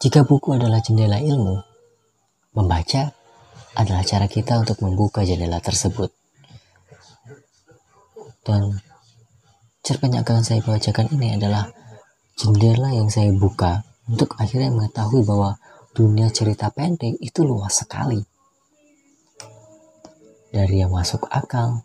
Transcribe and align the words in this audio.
Jika 0.00 0.24
buku 0.24 0.56
adalah 0.56 0.80
jendela 0.80 1.20
ilmu, 1.20 1.60
membaca 2.56 3.12
adalah 3.76 4.00
cara 4.00 4.24
kita 4.32 4.56
untuk 4.56 4.80
membuka 4.80 5.28
jendela 5.28 5.60
tersebut. 5.60 6.08
Dan 8.40 8.80
cerpen 9.84 10.16
yang 10.16 10.24
akan 10.24 10.40
saya 10.40 10.64
bacakan 10.64 11.12
ini 11.12 11.36
adalah 11.36 11.68
jendela 12.32 12.96
yang 12.96 13.12
saya 13.12 13.28
buka 13.36 13.84
untuk 14.08 14.40
akhirnya 14.40 14.72
mengetahui 14.72 15.20
bahwa 15.20 15.60
dunia 15.92 16.32
cerita 16.32 16.72
pendek 16.72 17.20
itu 17.20 17.44
luas 17.44 17.84
sekali. 17.84 18.24
Dari 20.48 20.80
yang 20.80 20.96
masuk 20.96 21.28
akal 21.28 21.84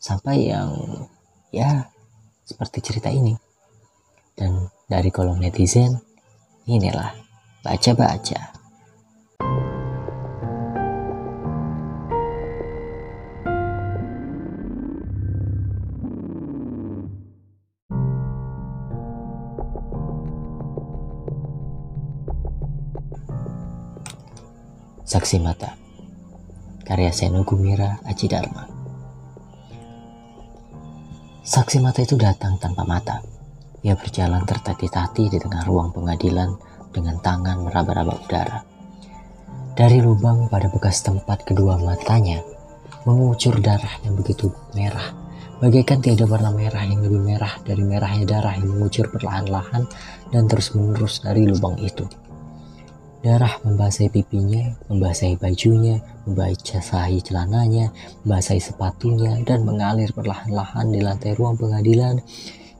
sampai 0.00 0.56
yang 0.56 0.72
ya 1.52 1.92
seperti 2.48 2.80
cerita 2.80 3.12
ini. 3.12 3.36
Dan 4.32 4.72
dari 4.88 5.12
kolom 5.12 5.36
netizen, 5.36 6.00
inilah 6.64 7.25
baca-baca. 7.66 8.54
Saksi 25.06 25.38
Mata 25.38 25.74
Karya 26.82 27.14
Seno 27.14 27.46
Gumira 27.46 27.98
Aji 28.06 28.26
Dharma 28.26 28.66
Saksi 31.46 31.78
mata 31.78 32.02
itu 32.02 32.18
datang 32.18 32.58
tanpa 32.58 32.82
mata. 32.82 33.22
Ia 33.86 33.94
berjalan 33.94 34.42
tertati-tati 34.42 35.30
di 35.30 35.38
tengah 35.38 35.62
ruang 35.62 35.94
pengadilan 35.94 36.58
dengan 36.96 37.20
tangan 37.20 37.60
meraba-raba 37.60 38.16
udara. 38.16 38.64
Dari 39.76 40.00
lubang 40.00 40.48
pada 40.48 40.72
bekas 40.72 41.04
tempat 41.04 41.44
kedua 41.44 41.76
matanya, 41.76 42.40
mengucur 43.04 43.60
darah 43.60 44.00
yang 44.00 44.16
begitu 44.16 44.48
merah. 44.72 45.12
Bagaikan 45.60 46.00
tiada 46.00 46.24
warna 46.24 46.48
merah 46.48 46.80
yang 46.84 47.04
lebih 47.04 47.20
merah 47.20 47.60
dari 47.60 47.84
merahnya 47.84 48.24
darah 48.24 48.56
yang 48.56 48.72
mengucur 48.72 49.12
perlahan-lahan 49.12 49.84
dan 50.32 50.48
terus-menerus 50.48 51.20
dari 51.20 51.44
lubang 51.44 51.76
itu. 51.80 52.08
Darah 53.24 53.56
membasahi 53.64 54.12
pipinya, 54.12 54.72
membasahi 54.92 55.40
bajunya, 55.40 56.00
membasahi 56.28 57.24
celananya, 57.24 57.92
membasahi 58.24 58.60
sepatunya, 58.60 59.40
dan 59.44 59.64
mengalir 59.64 60.12
perlahan-lahan 60.12 60.92
di 60.92 61.00
lantai 61.00 61.36
ruang 61.36 61.56
pengadilan 61.56 62.20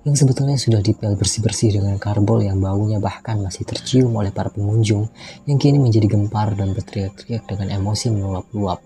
yang 0.06 0.14
sebetulnya 0.14 0.54
sudah 0.54 0.78
dipel 0.78 1.18
bersih-bersih 1.18 1.82
dengan 1.82 1.98
karbol 1.98 2.38
yang 2.38 2.62
baunya 2.62 3.02
bahkan 3.02 3.42
masih 3.42 3.66
tercium 3.66 4.14
oleh 4.14 4.30
para 4.30 4.54
pengunjung 4.54 5.10
yang 5.50 5.58
kini 5.58 5.82
menjadi 5.82 6.06
gempar 6.06 6.54
dan 6.54 6.70
berteriak-teriak 6.70 7.42
dengan 7.50 7.74
emosi 7.74 8.14
meluap-luap. 8.14 8.78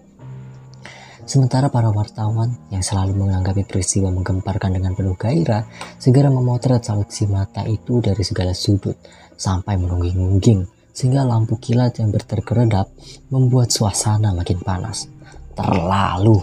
Sementara 1.28 1.68
para 1.68 1.92
wartawan 1.92 2.56
yang 2.72 2.80
selalu 2.80 3.20
menanggapi 3.20 3.68
peristiwa 3.68 4.08
menggemparkan 4.08 4.72
dengan 4.72 4.96
penuh 4.96 5.14
gairah 5.14 5.68
segera 6.00 6.32
memotret 6.32 6.88
saksi 6.88 7.28
mata 7.28 7.68
itu 7.68 8.00
dari 8.00 8.24
segala 8.24 8.56
sudut 8.56 8.96
sampai 9.36 9.76
menungging-nungging 9.76 10.64
sehingga 10.96 11.22
lampu 11.28 11.60
kilat 11.60 12.00
yang 12.00 12.08
berterkeredap 12.10 12.88
membuat 13.28 13.68
suasana 13.68 14.32
makin 14.32 14.58
panas. 14.64 15.04
Terlalu. 15.52 16.40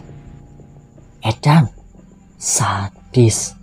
Edan, 1.25 1.65
sadis. 2.37 3.56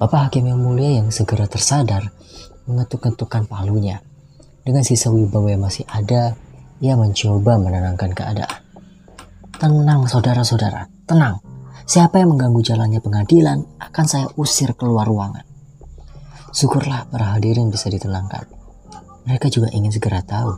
Bapak 0.00 0.32
Hakim 0.32 0.48
yang 0.48 0.56
mulia 0.56 0.96
yang 0.96 1.12
segera 1.12 1.44
tersadar 1.44 2.08
mengetuk-ketukkan 2.64 3.44
palunya. 3.44 4.00
Dengan 4.64 4.80
sisa 4.80 5.12
wibawa 5.12 5.52
yang 5.52 5.60
masih 5.60 5.84
ada, 5.92 6.40
ia 6.80 6.96
mencoba 6.96 7.60
menenangkan 7.60 8.16
keadaan. 8.16 8.64
Tenang 9.60 10.08
saudara-saudara, 10.08 10.88
tenang. 11.04 11.44
Siapa 11.84 12.16
yang 12.16 12.32
mengganggu 12.32 12.64
jalannya 12.64 13.04
pengadilan 13.04 13.60
akan 13.76 14.06
saya 14.08 14.24
usir 14.40 14.72
keluar 14.72 15.04
ruangan. 15.04 15.44
Syukurlah 16.48 17.04
para 17.12 17.36
hadirin 17.36 17.68
bisa 17.68 17.92
ditenangkan. 17.92 18.48
Mereka 19.28 19.52
juga 19.52 19.68
ingin 19.68 19.92
segera 19.92 20.24
tahu 20.24 20.48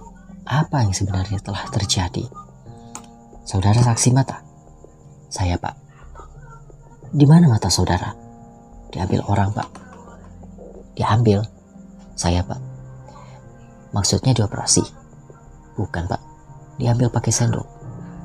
apa 0.47 0.87
yang 0.87 0.95
sebenarnya 0.95 1.43
telah 1.43 1.67
terjadi. 1.67 2.31
Saudara 3.43 3.83
saksi 3.83 4.15
mata. 4.15 4.39
Saya 5.27 5.59
pak. 5.59 5.75
Di 7.11 7.27
mana 7.27 7.51
mata 7.51 7.67
saudara? 7.67 8.22
Diambil 8.93 9.25
orang 9.25 9.49
pak. 9.57 9.69
Diambil. 10.93 11.41
Saya 12.13 12.45
pak. 12.45 12.61
Maksudnya 13.97 14.37
dioperasi. 14.37 14.85
Bukan 15.81 16.05
pak. 16.05 16.21
Diambil 16.77 17.09
pakai 17.09 17.33
sendok. 17.33 17.65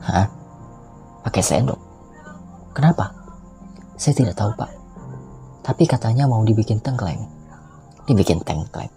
Hah? 0.03 0.28
Pakai 1.23 1.44
sendok? 1.44 1.79
Kenapa? 2.75 3.16
Saya 3.95 4.13
tidak 4.13 4.35
tahu 4.35 4.51
pak. 4.59 4.69
Tapi 5.63 5.83
katanya 5.88 6.28
mau 6.28 6.44
dibikin 6.44 6.84
tengkleng. 6.84 7.23
Dibikin 8.07 8.44
tengkleng. 8.44 8.91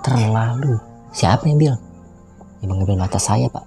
Terlalu. 0.00 0.80
Siapa 1.12 1.44
yang 1.44 1.60
bilang? 1.60 1.80
Yang 2.64 2.68
mengambil 2.72 2.96
mata 3.04 3.20
saya 3.20 3.48
pak. 3.52 3.64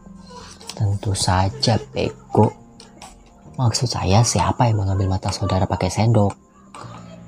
Tentu 0.73 1.13
saja 1.13 1.77
bego. 1.93 2.62
Maksud 3.53 3.85
saya 3.85 4.25
siapa 4.25 4.65
yang 4.65 4.81
mengambil 4.81 5.13
mata 5.13 5.29
saudara 5.29 5.69
pakai 5.69 5.93
sendok? 5.93 6.33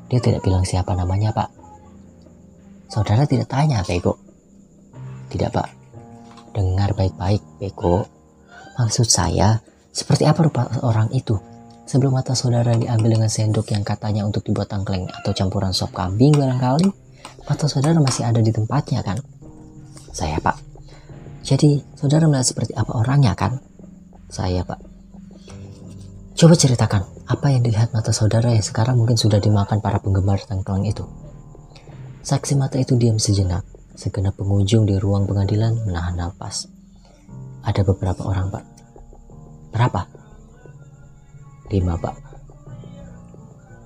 Dia 0.10 0.18
tidak 0.18 0.42
bilang 0.42 0.66
siapa 0.66 0.98
namanya 0.98 1.30
pak. 1.30 1.54
Saudara 2.90 3.30
tidak 3.30 3.46
tanya 3.46 3.86
bego. 3.86 4.18
Tidak 5.30 5.54
pak. 5.54 5.70
Dengar 6.58 6.98
baik-baik 6.98 7.46
bego. 7.62 8.10
Maksud 8.82 9.06
saya 9.06 9.62
seperti 9.94 10.26
apa 10.26 10.42
rupa 10.42 10.66
orang 10.82 11.14
itu? 11.14 11.38
Sebelum 11.86 12.18
mata 12.18 12.34
saudara 12.34 12.74
diambil 12.74 13.22
dengan 13.22 13.30
sendok 13.30 13.70
yang 13.70 13.86
katanya 13.86 14.26
untuk 14.26 14.42
dibuat 14.42 14.74
tangkleng 14.74 15.06
atau 15.06 15.30
campuran 15.30 15.70
sop 15.70 15.94
kambing 15.94 16.34
barangkali, 16.34 16.90
mata 17.46 17.70
saudara 17.70 18.02
masih 18.02 18.26
ada 18.26 18.42
di 18.42 18.50
tempatnya 18.50 19.06
kan? 19.06 19.22
Saya 20.10 20.42
pak. 20.42 20.58
Jadi 21.46 21.86
saudara 21.94 22.26
melihat 22.26 22.50
seperti 22.50 22.74
apa 22.74 22.90
orangnya 22.98 23.38
kan? 23.38 23.62
Saya 24.26 24.66
pak. 24.66 24.95
Coba 26.36 26.52
ceritakan 26.52 27.08
apa 27.32 27.48
yang 27.48 27.64
dilihat 27.64 27.96
mata 27.96 28.12
saudara 28.12 28.52
yang 28.52 28.60
sekarang 28.60 29.00
mungkin 29.00 29.16
sudah 29.16 29.40
dimakan 29.40 29.80
para 29.80 30.04
penggemar 30.04 30.36
tangklang 30.44 30.84
itu. 30.84 31.08
Saksi 32.28 32.60
mata 32.60 32.76
itu 32.76 33.00
diam 33.00 33.16
sejenak. 33.16 33.64
Segenap 33.96 34.36
pengunjung 34.36 34.84
di 34.84 35.00
ruang 35.00 35.24
pengadilan 35.24 35.88
menahan 35.88 36.20
nafas. 36.20 36.68
Ada 37.64 37.88
beberapa 37.88 38.28
orang, 38.28 38.52
Pak. 38.52 38.64
Berapa? 39.72 40.02
Lima, 41.72 41.96
Pak. 41.96 42.16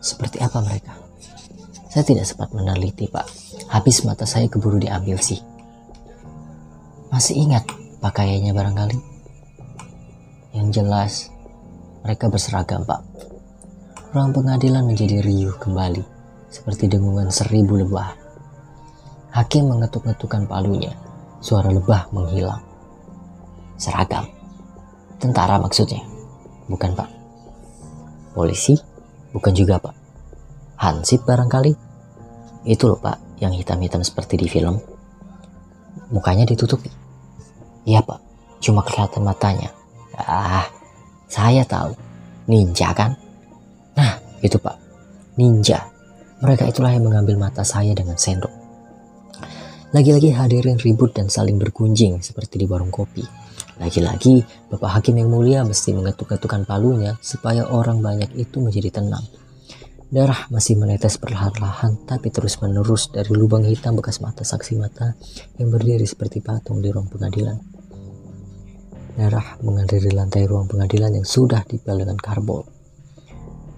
Seperti 0.01 0.41
apa 0.41 0.57
mereka? 0.65 0.97
Saya 1.93 2.01
tidak 2.01 2.25
sempat 2.25 2.49
meneliti, 2.49 3.05
Pak. 3.05 3.29
Habis 3.69 4.01
mata 4.09 4.25
saya 4.25 4.49
keburu 4.49 4.81
diambil 4.81 5.21
sih. 5.21 5.37
Masih 7.13 7.45
ingat 7.45 7.69
pakaiannya 8.01 8.57
barangkali? 8.57 8.97
Yang 10.57 10.67
jelas, 10.73 11.13
mereka 12.03 12.31
berseragam, 12.31 12.85
Pak. 12.87 13.01
Ruang 14.09 14.33
pengadilan 14.33 14.89
menjadi 14.89 15.21
riuh 15.21 15.53
kembali, 15.59 16.01
seperti 16.49 16.89
dengungan 16.89 17.29
seribu 17.29 17.77
lebah. 17.77 18.17
Hakim 19.29 19.69
mengetuk-ngetukkan 19.69 20.49
palunya. 20.49 20.89
Suara 21.39 21.69
lebah 21.69 22.09
menghilang. 22.09 22.59
Seragam. 23.77 24.25
Tentara 25.21 25.61
maksudnya. 25.61 26.01
Bukan, 26.65 26.97
Pak. 26.97 27.09
Polisi? 28.33 28.73
Bukan 29.29 29.53
juga, 29.53 29.77
Pak. 29.77 29.95
Hansip 30.81 31.23
barangkali? 31.23 31.71
Itu 32.65 32.89
loh, 32.89 32.99
Pak, 32.99 33.39
yang 33.39 33.53
hitam-hitam 33.53 34.01
seperti 34.01 34.35
di 34.35 34.49
film. 34.49 34.81
Mukanya 36.09 36.49
ditutupi. 36.49 36.89
Iya, 37.85 38.01
Pak. 38.01 38.19
Cuma 38.59 38.81
kelihatan 38.81 39.23
matanya. 39.23 39.69
Ah, 40.17 40.67
saya 41.29 41.61
tahu. 41.63 41.93
Ninja 42.49 42.89
kan? 42.97 43.13
Nah, 43.93 44.17
itu 44.41 44.57
pak. 44.57 44.75
Ninja. 45.37 45.85
Mereka 46.41 46.73
itulah 46.73 46.89
yang 46.89 47.05
mengambil 47.05 47.37
mata 47.37 47.61
saya 47.61 47.93
dengan 47.93 48.17
sendok. 48.17 48.51
Lagi-lagi 49.93 50.33
hadirin 50.33 50.81
ribut 50.81 51.13
dan 51.13 51.29
saling 51.29 51.61
bergunjing 51.61 52.21
seperti 52.25 52.61
di 52.61 52.65
warung 52.65 52.89
kopi. 52.89 53.21
Lagi-lagi 53.79 54.43
Bapak 54.67 54.99
Hakim 54.99 55.17
yang 55.17 55.31
mulia 55.31 55.63
mesti 55.63 55.95
mengetuk-ketukkan 55.95 56.67
palunya 56.67 57.15
supaya 57.23 57.69
orang 57.69 58.03
banyak 58.03 58.33
itu 58.35 58.59
menjadi 58.59 59.01
tenang. 59.01 59.23
Darah 60.09 60.49
masih 60.49 60.73
menetes 60.73 61.21
perlahan-lahan 61.21 62.05
tapi 62.09 62.33
terus-menerus 62.33 63.13
dari 63.13 63.29
lubang 63.29 63.61
hitam 63.61 63.93
bekas 63.93 64.25
mata 64.25 64.41
saksi 64.41 64.73
mata 64.81 65.13
yang 65.61 65.69
berdiri 65.69 66.05
seperti 66.05 66.41
patung 66.41 66.81
di 66.81 66.89
ruang 66.89 67.05
pengadilan. 67.07 67.78
Darah 69.19 69.59
mengalir 69.59 69.99
di 69.99 70.15
lantai 70.15 70.47
ruang 70.47 70.71
pengadilan 70.71 71.11
yang 71.11 71.27
sudah 71.27 71.67
dipel 71.67 71.99
dengan 71.99 72.15
karbol. 72.15 72.63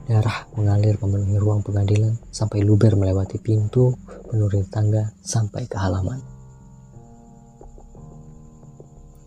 Darah 0.06 0.46
mengalir 0.54 1.02
memenuhi 1.02 1.42
ruang 1.42 1.66
pengadilan 1.66 2.14
sampai 2.30 2.62
luber 2.62 2.94
melewati 2.94 3.42
pintu, 3.42 3.90
menuruni 4.30 4.70
tangga 4.70 5.10
sampai 5.26 5.66
ke 5.66 5.82
halaman. 5.82 6.22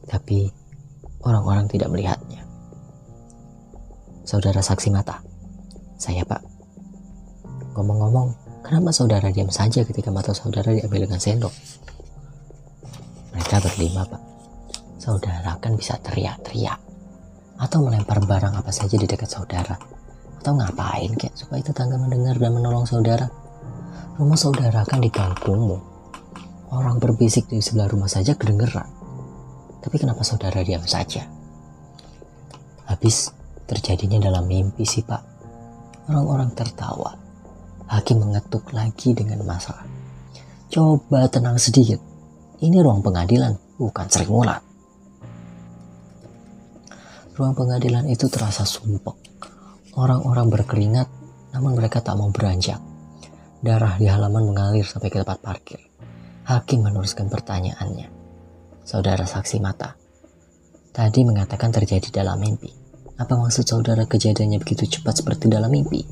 Tapi 0.07 0.47
orang-orang 1.27 1.67
tidak 1.67 1.91
melihatnya. 1.91 2.47
Saudara 4.23 4.63
saksi 4.63 4.95
mata. 4.95 5.19
Saya 5.99 6.23
pak. 6.23 6.47
Ngomong-ngomong, 7.75 8.63
kenapa 8.63 8.95
saudara 8.95 9.35
diam 9.35 9.51
saja 9.51 9.83
ketika 9.83 10.15
mata 10.15 10.31
saudara 10.31 10.71
diambil 10.71 11.11
dengan 11.11 11.19
sendok? 11.19 11.51
Mereka 13.35 13.59
berlima 13.67 14.07
pak. 14.07 14.34
Saudara 15.05 15.61
kan 15.61 15.77
bisa 15.77 16.01
teriak-teriak. 16.01 16.81
Atau 17.61 17.85
melempar 17.85 18.25
barang 18.25 18.57
apa 18.57 18.73
saja 18.73 18.97
di 18.97 19.05
dekat 19.05 19.29
saudara. 19.29 19.77
Atau 20.41 20.57
ngapain 20.57 21.13
kayak 21.13 21.37
supaya 21.37 21.61
tetangga 21.61 22.01
mendengar 22.01 22.41
dan 22.41 22.57
menolong 22.57 22.89
saudara. 22.89 23.29
Rumah 24.17 24.39
saudara 24.41 24.81
kan 24.89 25.05
di 25.05 25.13
kampungmu. 25.13 25.77
Orang 26.73 27.05
berbisik 27.05 27.53
di 27.53 27.61
sebelah 27.61 27.93
rumah 27.93 28.09
saja 28.09 28.33
kedengeran. 28.33 28.89
Tapi 29.85 29.97
kenapa 30.01 30.25
saudara 30.25 30.65
diam 30.65 30.81
saja? 30.89 31.29
Habis 32.89 33.29
terjadinya 33.69 34.25
dalam 34.25 34.49
mimpi 34.49 34.89
sih 34.89 35.05
pak. 35.05 35.21
Orang-orang 36.09 36.57
tertawa. 36.57 37.13
Hakim 37.93 38.25
mengetuk 38.25 38.73
lagi 38.73 39.13
dengan 39.13 39.45
masalah. 39.45 39.85
Coba 40.73 41.29
tenang 41.29 41.61
sedikit. 41.61 42.01
Ini 42.65 42.81
ruang 42.81 43.05
pengadilan, 43.05 43.53
bukan 43.77 44.09
sering 44.09 44.33
mulat. 44.33 44.65
Ruang 47.35 47.59
pengadilan 47.59 48.07
itu 48.07 48.31
terasa 48.31 48.63
sumpek. 48.63 49.19
Orang-orang 49.99 50.55
berkeringat, 50.55 51.11
namun 51.51 51.75
mereka 51.75 51.99
tak 51.99 52.15
mau 52.15 52.31
beranjak. 52.31 52.79
Darah 53.59 53.99
di 53.99 54.07
halaman 54.07 54.55
mengalir 54.55 54.87
sampai 54.87 55.11
ke 55.11 55.19
tempat 55.19 55.43
parkir. 55.43 55.83
Hakim 56.47 56.87
meneruskan 56.87 57.27
pertanyaannya. 57.27 58.07
Saudara 58.87 59.27
saksi 59.27 59.59
mata. 59.59 59.99
Tadi 60.95 61.27
mengatakan 61.27 61.75
terjadi 61.75 62.23
dalam 62.23 62.39
mimpi. 62.39 62.71
Apa 63.19 63.35
maksud 63.35 63.67
saudara 63.67 64.07
kejadiannya 64.07 64.63
begitu 64.63 64.87
cepat 64.87 65.19
seperti 65.19 65.51
dalam 65.51 65.75
mimpi? 65.75 66.07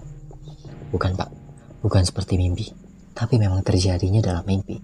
Bukan 0.90 1.14
pak, 1.14 1.30
bukan 1.86 2.02
seperti 2.02 2.34
mimpi. 2.34 2.66
Tapi 3.14 3.38
memang 3.38 3.62
terjadinya 3.62 4.19
dalam 4.19 4.42
mimpi. 4.42 4.74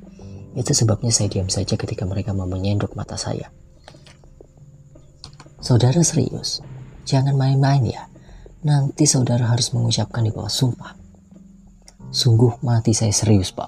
Itu 0.54 0.70
sebabnya 0.70 1.10
saya 1.10 1.26
diam 1.26 1.50
saja 1.50 1.74
ketika 1.74 2.06
mereka 2.06 2.30
menyendok 2.30 2.94
mata 2.94 3.18
saya. 3.18 3.50
Saudara 5.58 5.98
serius, 6.06 6.62
jangan 7.02 7.34
main-main 7.34 7.82
ya. 7.82 8.06
Nanti 8.62 9.10
saudara 9.10 9.50
harus 9.50 9.74
mengucapkan 9.74 10.22
di 10.22 10.30
bawah 10.30 10.46
sumpah. 10.46 10.94
Sungguh 12.14 12.62
mati 12.62 12.94
saya 12.94 13.10
serius 13.10 13.50
pak. 13.50 13.66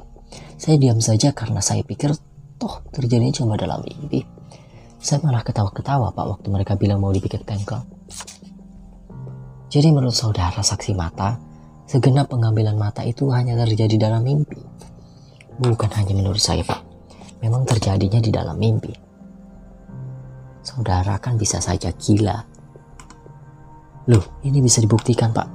Saya 0.55 0.79
diam 0.79 1.03
saja 1.03 1.35
karena 1.35 1.59
saya 1.59 1.83
pikir 1.83 2.15
toh 2.63 2.87
terjadinya 2.95 3.35
cuma 3.35 3.59
dalam 3.59 3.83
mimpi. 3.83 4.23
Saya 5.03 5.19
malah 5.27 5.43
ketawa-ketawa 5.43 6.15
pak 6.15 6.27
waktu 6.31 6.47
mereka 6.55 6.79
bilang 6.79 7.03
mau 7.03 7.11
dibikin 7.11 7.43
tengkel. 7.43 7.83
Jadi 9.67 9.91
menurut 9.91 10.15
saudara 10.15 10.63
saksi 10.63 10.95
mata, 10.95 11.43
segenap 11.91 12.31
pengambilan 12.31 12.79
mata 12.79 13.03
itu 13.03 13.35
hanya 13.35 13.59
terjadi 13.67 13.99
dalam 13.99 14.23
mimpi. 14.23 14.63
Bukan 15.59 15.91
hanya 15.99 16.15
menurut 16.15 16.39
saya 16.39 16.63
pak, 16.63 16.87
memang 17.43 17.67
terjadinya 17.67 18.23
di 18.23 18.31
dalam 18.31 18.55
mimpi. 18.55 19.10
Saudara 20.71 21.19
kan 21.19 21.35
bisa 21.35 21.59
saja 21.59 21.91
gila. 21.91 22.47
Loh, 24.07 24.23
ini 24.47 24.63
bisa 24.63 24.79
dibuktikan 24.79 25.35
pak. 25.35 25.51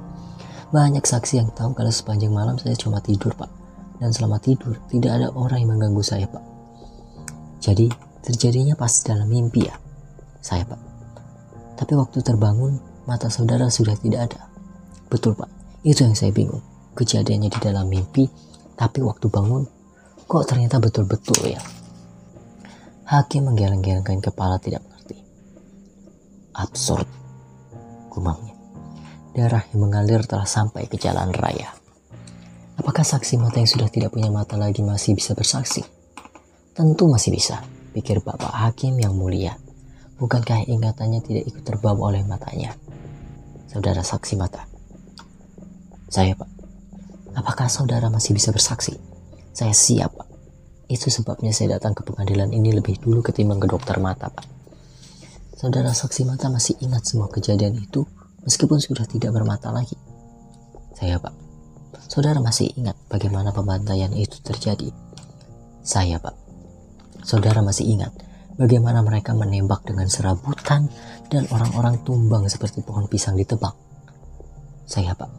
Banyak 0.76 1.08
saksi 1.08 1.40
yang 1.40 1.48
tahu 1.56 1.72
kalau 1.72 1.88
sepanjang 1.88 2.36
malam 2.36 2.60
saya 2.60 2.76
cuma 2.76 3.00
tidur 3.00 3.32
pak. 3.32 3.48
Dan 3.96 4.12
selama 4.12 4.36
tidur, 4.36 4.76
tidak 4.92 5.16
ada 5.16 5.32
orang 5.32 5.64
yang 5.64 5.72
mengganggu 5.72 6.04
saya 6.04 6.28
pak. 6.28 6.44
Jadi, 7.64 7.88
terjadinya 8.20 8.76
pas 8.76 8.92
dalam 9.00 9.24
mimpi 9.24 9.64
ya, 9.64 9.72
saya 10.44 10.68
pak. 10.68 10.76
Tapi 11.80 11.96
waktu 11.96 12.20
terbangun, 12.20 12.76
mata 13.08 13.32
saudara 13.32 13.72
sudah 13.72 13.96
tidak 13.96 14.28
ada. 14.28 14.52
Betul 15.08 15.32
pak, 15.32 15.48
itu 15.80 16.04
yang 16.04 16.12
saya 16.12 16.28
bingung. 16.28 16.60
Kejadiannya 16.92 17.48
di 17.48 17.60
dalam 17.64 17.88
mimpi, 17.88 18.28
tapi 18.76 19.00
waktu 19.00 19.32
bangun, 19.32 19.64
kok 20.28 20.44
ternyata 20.44 20.76
betul-betul 20.76 21.56
ya. 21.56 21.60
Hakim 23.08 23.48
menggeleng-gelengkan 23.48 24.20
kepala 24.20 24.60
tidak. 24.60 24.84
Absurd, 26.56 27.04
gumamnya. 28.08 28.56
Darah 29.36 29.62
yang 29.70 29.84
mengalir 29.84 30.24
telah 30.24 30.48
sampai 30.48 30.88
ke 30.88 30.96
jalan 30.96 31.28
raya. 31.36 31.76
Apakah 32.80 33.04
saksi 33.04 33.36
mata 33.36 33.60
yang 33.60 33.68
sudah 33.68 33.92
tidak 33.92 34.16
punya 34.16 34.32
mata 34.32 34.56
lagi 34.56 34.80
masih 34.80 35.12
bisa 35.12 35.36
bersaksi? 35.36 35.84
Tentu 36.72 37.12
masih 37.12 37.32
bisa, 37.32 37.60
pikir 37.92 38.24
Bapak 38.24 38.52
Hakim 38.52 38.96
yang 38.96 39.12
mulia. 39.12 39.60
Bukankah 40.16 40.64
ingatannya 40.64 41.20
tidak 41.20 41.44
ikut 41.44 41.62
terbawa 41.64 42.08
oleh 42.08 42.24
matanya? 42.24 42.72
saudara 43.76 44.00
saksi 44.00 44.40
mata. 44.40 44.64
Saya 46.08 46.32
pak, 46.32 46.48
apakah 47.36 47.68
saudara 47.68 48.08
masih 48.08 48.32
bisa 48.32 48.48
bersaksi? 48.48 48.96
Saya 49.52 49.76
siap 49.76 50.16
pak. 50.16 50.28
Itu 50.88 51.12
sebabnya 51.12 51.52
saya 51.52 51.76
datang 51.76 51.92
ke 51.92 52.00
pengadilan 52.00 52.56
ini 52.56 52.72
lebih 52.72 52.96
dulu 53.02 53.20
ketimbang 53.20 53.60
ke 53.60 53.68
dokter 53.68 54.00
mata 54.00 54.32
pak. 54.32 54.55
Saudara 55.56 55.88
saksi 55.88 56.28
mata 56.28 56.52
masih 56.52 56.76
ingat 56.84 57.08
semua 57.08 57.32
kejadian 57.32 57.80
itu 57.80 58.04
meskipun 58.44 58.76
sudah 58.76 59.08
tidak 59.08 59.32
bermata 59.32 59.72
lagi. 59.72 59.96
Saya 60.92 61.16
pak, 61.16 61.32
saudara 62.12 62.44
masih 62.44 62.76
ingat 62.76 62.92
bagaimana 63.08 63.56
pembantaian 63.56 64.12
itu 64.12 64.36
terjadi? 64.44 64.92
Saya 65.80 66.20
pak, 66.20 66.36
saudara 67.24 67.64
masih 67.64 67.88
ingat 67.88 68.12
bagaimana 68.60 69.00
mereka 69.00 69.32
menembak 69.32 69.80
dengan 69.88 70.12
serabutan 70.12 70.92
dan 71.32 71.48
orang-orang 71.48 72.04
tumbang 72.04 72.44
seperti 72.52 72.84
pohon 72.84 73.08
pisang 73.08 73.40
ditebak. 73.40 73.72
Saya 74.84 75.16
pak, 75.16 75.32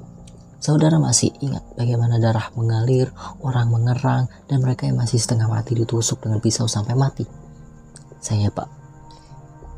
saudara 0.57 0.97
masih 0.97 1.29
ingat 1.45 1.61
bagaimana 1.77 2.17
darah 2.17 2.49
mengalir, 2.57 3.13
orang 3.45 3.69
mengerang, 3.69 4.25
dan 4.49 4.65
mereka 4.65 4.89
yang 4.89 4.97
masih 4.97 5.21
setengah 5.21 5.45
mati 5.45 5.77
ditusuk 5.77 6.25
dengan 6.25 6.41
pisau 6.41 6.65
sampai 6.65 6.97
mati. 6.97 7.25
Saya 8.17 8.49
pak, 8.49 8.86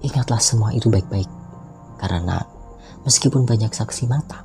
ingatlah 0.05 0.39
semua 0.39 0.75
itu 0.75 0.91
baik-baik. 0.91 1.27
Karena 1.99 2.39
meskipun 3.03 3.43
banyak 3.43 3.71
saksi 3.71 4.07
mata, 4.07 4.43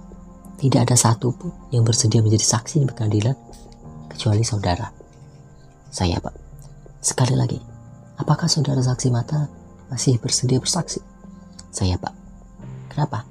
tidak 0.59 0.91
ada 0.91 0.97
satu 0.99 1.35
pun 1.35 1.51
yang 1.71 1.83
bersedia 1.87 2.23
menjadi 2.23 2.43
saksi 2.59 2.83
di 2.83 2.87
pengadilan 2.89 3.37
kecuali 4.11 4.43
saudara. 4.43 4.91
Saya 5.95 6.19
pak, 6.19 6.35
sekali 6.99 7.39
lagi, 7.39 7.75
Apakah 8.15 8.47
saudara 8.47 8.79
saksi 8.79 9.11
mata 9.11 9.51
masih 9.91 10.23
bersedia 10.23 10.63
bersaksi? 10.63 11.03
Saya 11.75 11.99
pak. 11.99 12.15
Kenapa? 12.87 13.27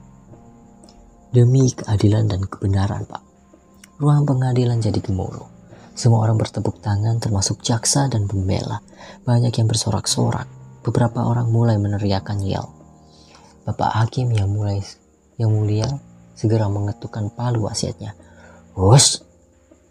Demi 1.32 1.72
keadilan 1.72 2.28
dan 2.28 2.44
kebenaran 2.44 3.08
pak. 3.08 3.24
Ruang 4.04 4.28
pengadilan 4.28 4.84
jadi 4.84 5.00
gemuruh. 5.00 5.48
Semua 5.96 6.28
orang 6.28 6.36
bertepuk 6.36 6.84
tangan 6.84 7.24
termasuk 7.24 7.64
jaksa 7.64 8.12
dan 8.12 8.28
pembela. 8.28 8.84
Banyak 9.24 9.56
yang 9.56 9.72
bersorak-sorak. 9.72 10.52
Beberapa 10.84 11.24
orang 11.24 11.48
mulai 11.48 11.80
meneriakan 11.80 12.44
yel. 12.44 12.68
Bapak 13.64 14.04
hakim 14.04 14.36
yang 14.36 14.52
mulai 14.52 14.84
yang 15.40 15.56
mulia 15.56 15.88
segera 16.36 16.68
mengetukkan 16.68 17.32
palu 17.32 17.64
wasiatnya. 17.66 18.12
Hus, 18.76 19.24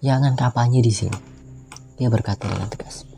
jangan 0.04 0.37
kampanye 0.37 0.84
di 0.84 0.92
sini. 0.92 1.16
Dia 1.96 2.12
berkata 2.12 2.44
dengan 2.44 2.68
tegas. 2.68 3.08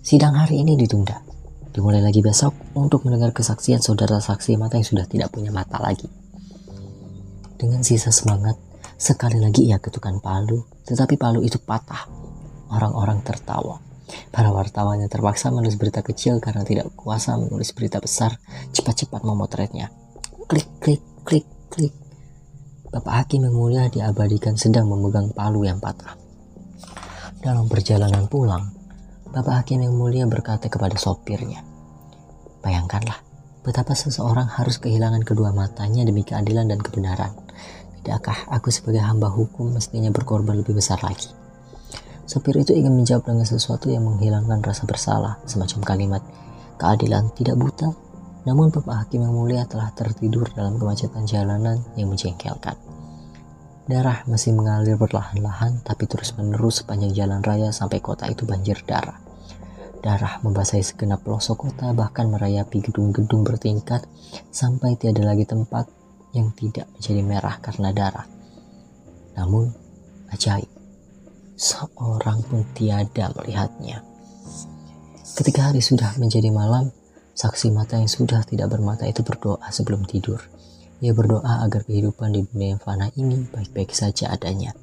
Sidang 0.00 0.40
hari 0.40 0.64
ini 0.64 0.80
ditunda. 0.80 1.20
Dimulai 1.68 2.00
lagi 2.00 2.24
besok 2.24 2.56
untuk 2.72 3.04
mendengar 3.04 3.36
kesaksian 3.36 3.84
saudara 3.84 4.18
saksi 4.18 4.56
mata 4.56 4.80
yang 4.80 4.88
sudah 4.88 5.04
tidak 5.04 5.28
punya 5.28 5.52
mata 5.52 5.76
lagi. 5.76 6.08
Dengan 7.58 7.84
sisa 7.84 8.08
semangat, 8.08 8.56
sekali 8.96 9.36
lagi 9.36 9.68
ia 9.68 9.76
ketukan 9.76 10.24
palu, 10.24 10.64
tetapi 10.88 11.20
palu 11.20 11.44
itu 11.44 11.60
patah. 11.60 12.08
Orang-orang 12.72 13.20
tertawa. 13.20 13.87
Para 14.32 14.48
wartawan 14.52 15.00
yang 15.00 15.12
terpaksa 15.12 15.52
menulis 15.52 15.76
berita 15.76 16.00
kecil 16.00 16.40
karena 16.40 16.64
tidak 16.64 16.92
kuasa 16.96 17.36
menulis 17.36 17.72
berita 17.76 18.00
besar, 18.00 18.40
cepat-cepat 18.72 19.20
memotretnya. 19.24 19.92
Klik, 20.48 20.68
klik, 20.80 21.02
klik, 21.24 21.46
klik. 21.68 21.94
Bapak 22.88 23.24
Hakim 23.24 23.44
yang 23.44 23.52
mulia 23.52 23.84
diabadikan 23.92 24.56
sedang 24.56 24.88
memegang 24.88 25.36
palu 25.36 25.68
yang 25.68 25.76
patah. 25.76 26.16
Dalam 27.44 27.68
perjalanan 27.68 28.26
pulang, 28.32 28.72
Bapak 29.28 29.62
Hakim 29.62 29.84
yang 29.84 29.92
mulia 29.92 30.24
berkata 30.24 30.72
kepada 30.72 30.96
sopirnya, 30.96 31.60
Bayangkanlah 32.64 33.20
betapa 33.60 33.92
seseorang 33.92 34.48
harus 34.48 34.80
kehilangan 34.80 35.20
kedua 35.20 35.52
matanya 35.52 36.08
demi 36.08 36.24
keadilan 36.24 36.72
dan 36.72 36.80
kebenaran. 36.80 37.36
Tidakkah 38.00 38.48
aku 38.48 38.72
sebagai 38.72 39.04
hamba 39.04 39.28
hukum 39.28 39.76
mestinya 39.76 40.08
berkorban 40.08 40.64
lebih 40.64 40.80
besar 40.80 40.96
lagi? 41.04 41.28
Sopir 42.28 42.60
itu 42.60 42.76
ingin 42.76 42.92
menjawab 42.92 43.24
dengan 43.24 43.48
sesuatu 43.48 43.88
yang 43.88 44.04
menghilangkan 44.04 44.60
rasa 44.60 44.84
bersalah, 44.84 45.40
semacam 45.48 45.80
kalimat, 45.80 46.22
keadilan 46.76 47.32
tidak 47.32 47.56
buta. 47.56 47.88
Namun 48.44 48.68
Bapak 48.68 49.08
Hakim 49.08 49.24
yang 49.24 49.32
mulia 49.32 49.64
telah 49.64 49.88
tertidur 49.96 50.44
dalam 50.52 50.76
kemacetan 50.76 51.24
jalanan 51.24 51.80
yang 51.96 52.12
menjengkelkan. 52.12 52.76
Darah 53.88 54.28
masih 54.28 54.52
mengalir 54.52 55.00
perlahan-lahan 55.00 55.80
tapi 55.80 56.04
terus-menerus 56.04 56.84
sepanjang 56.84 57.16
jalan 57.16 57.40
raya 57.40 57.72
sampai 57.72 58.04
kota 58.04 58.28
itu 58.28 58.44
banjir 58.44 58.76
darah. 58.84 59.16
Darah 60.04 60.44
membasahi 60.44 60.84
segenap 60.84 61.24
pelosok 61.24 61.72
kota 61.72 61.96
bahkan 61.96 62.28
merayapi 62.28 62.84
gedung-gedung 62.84 63.40
bertingkat 63.40 64.04
sampai 64.52 65.00
tiada 65.00 65.24
lagi 65.24 65.48
tempat 65.48 65.88
yang 66.36 66.52
tidak 66.52 66.84
menjadi 66.92 67.22
merah 67.24 67.56
karena 67.64 67.88
darah. 67.96 68.28
Namun, 69.40 69.72
ajaib, 70.28 70.68
seorang 71.58 72.46
pun 72.46 72.62
tiada 72.72 73.34
melihatnya. 73.34 74.06
Ketika 75.34 75.68
hari 75.68 75.82
sudah 75.82 76.14
menjadi 76.16 76.54
malam, 76.54 76.94
saksi 77.34 77.74
mata 77.74 77.98
yang 77.98 78.06
sudah 78.06 78.46
tidak 78.46 78.70
bermata 78.70 79.04
itu 79.10 79.26
berdoa 79.26 79.66
sebelum 79.74 80.06
tidur. 80.06 80.38
Ia 81.02 81.14
berdoa 81.14 81.66
agar 81.66 81.82
kehidupan 81.82 82.34
di 82.34 82.46
dunia 82.46 82.74
yang 82.78 82.82
fana 82.82 83.10
ini 83.18 83.46
baik-baik 83.50 83.90
saja 83.90 84.30
adanya, 84.34 84.74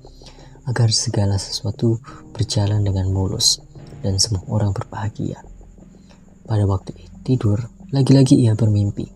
agar 0.68 0.92
segala 0.92 1.40
sesuatu 1.40 2.00
berjalan 2.36 2.84
dengan 2.84 3.08
mulus 3.12 3.64
dan 4.04 4.20
semua 4.20 4.44
orang 4.52 4.72
berbahagia. 4.76 5.44
Pada 6.46 6.64
waktu 6.68 6.96
tidur, 7.24 7.72
lagi-lagi 7.92 8.36
ia 8.38 8.56
bermimpi. 8.56 9.08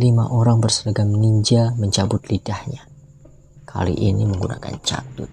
Lima 0.00 0.32
orang 0.32 0.64
berseragam 0.64 1.12
ninja 1.12 1.76
mencabut 1.76 2.24
lidahnya. 2.26 2.88
Kali 3.68 3.94
ini 3.94 4.24
menggunakan 4.24 4.80
catut. 4.80 5.28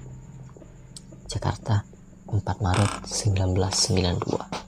Jakarta, 1.27 1.83
4 2.25 2.55
Maret 2.61 2.91
1992. 3.05 4.66